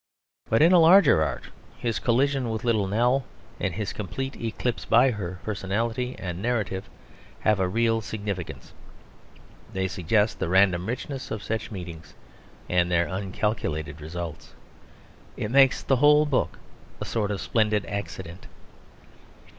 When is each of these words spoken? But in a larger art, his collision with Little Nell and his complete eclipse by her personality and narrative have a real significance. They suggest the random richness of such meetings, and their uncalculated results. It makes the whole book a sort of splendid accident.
But 0.49 0.63
in 0.63 0.71
a 0.73 0.79
larger 0.79 1.21
art, 1.23 1.43
his 1.77 1.99
collision 1.99 2.49
with 2.49 2.63
Little 2.63 2.87
Nell 2.87 3.23
and 3.59 3.75
his 3.75 3.93
complete 3.93 4.35
eclipse 4.35 4.83
by 4.83 5.11
her 5.11 5.37
personality 5.43 6.15
and 6.17 6.41
narrative 6.41 6.89
have 7.41 7.59
a 7.59 7.67
real 7.69 8.01
significance. 8.01 8.73
They 9.71 9.87
suggest 9.87 10.39
the 10.39 10.49
random 10.49 10.87
richness 10.87 11.29
of 11.29 11.43
such 11.43 11.69
meetings, 11.69 12.15
and 12.67 12.89
their 12.89 13.05
uncalculated 13.05 14.01
results. 14.01 14.55
It 15.37 15.51
makes 15.51 15.83
the 15.83 15.97
whole 15.97 16.25
book 16.25 16.57
a 16.99 17.05
sort 17.05 17.29
of 17.29 17.39
splendid 17.39 17.85
accident. 17.85 18.47